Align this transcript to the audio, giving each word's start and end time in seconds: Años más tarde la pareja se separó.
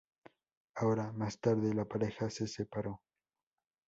Años 0.77 1.13
más 1.13 1.39
tarde 1.39 1.75
la 1.75 1.85
pareja 1.85 2.27
se 2.31 2.47
separó. 2.47 3.01